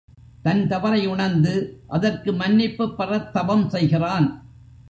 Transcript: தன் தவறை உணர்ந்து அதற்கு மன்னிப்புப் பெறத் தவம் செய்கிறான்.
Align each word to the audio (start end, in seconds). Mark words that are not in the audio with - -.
தன் 0.41 0.67
தவறை 0.67 1.07
உணர்ந்து 1.07 1.83
அதற்கு 1.87 2.31
மன்னிப்புப் 2.31 2.97
பெறத் 2.97 3.33
தவம் 3.33 3.69
செய்கிறான். 3.69 4.27